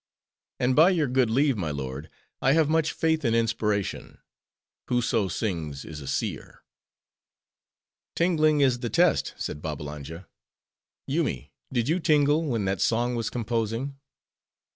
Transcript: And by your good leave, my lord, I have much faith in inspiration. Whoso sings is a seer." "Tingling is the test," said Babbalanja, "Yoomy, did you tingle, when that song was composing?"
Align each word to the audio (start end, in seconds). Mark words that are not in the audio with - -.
And 0.59 0.75
by 0.75 0.89
your 0.89 1.05
good 1.05 1.29
leave, 1.29 1.55
my 1.57 1.69
lord, 1.69 2.09
I 2.41 2.53
have 2.53 2.67
much 2.67 2.91
faith 2.91 3.23
in 3.23 3.35
inspiration. 3.35 4.17
Whoso 4.87 5.27
sings 5.27 5.85
is 5.85 6.01
a 6.01 6.07
seer." 6.07 6.63
"Tingling 8.15 8.61
is 8.61 8.79
the 8.79 8.89
test," 8.89 9.35
said 9.37 9.61
Babbalanja, 9.61 10.27
"Yoomy, 11.05 11.53
did 11.71 11.87
you 11.87 11.99
tingle, 11.99 12.43
when 12.43 12.65
that 12.65 12.81
song 12.81 13.13
was 13.13 13.29
composing?" 13.29 13.99